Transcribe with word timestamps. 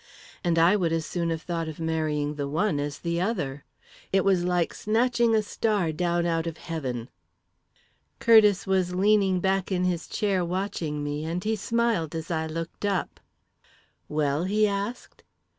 And 0.43 0.57
I 0.57 0.75
would 0.75 0.91
as 0.91 1.05
soon 1.05 1.29
have 1.29 1.43
thought 1.43 1.67
of 1.67 1.79
marrying 1.79 2.33
the 2.33 2.47
one 2.47 2.79
as 2.79 2.97
the 2.97 3.21
other. 3.21 3.65
It 4.11 4.25
was 4.25 4.43
like 4.43 4.73
snatching 4.73 5.35
a 5.35 5.43
star 5.43 5.91
down 5.91 6.25
out 6.25 6.47
of 6.47 6.57
heaven. 6.57 7.07
"Curtiss 8.17 8.65
was 8.65 8.95
leaning 8.95 9.39
back 9.41 9.71
in 9.71 9.83
his 9.83 10.07
chair 10.07 10.43
watching 10.43 11.03
me, 11.03 11.23
and 11.23 11.43
he 11.43 11.55
smiled 11.55 12.15
as 12.15 12.31
I 12.31 12.47
looked 12.47 12.83
up. 12.83 13.19
"'Well?' 14.09 14.45
he 14.45 14.65
asked. 14.67 15.21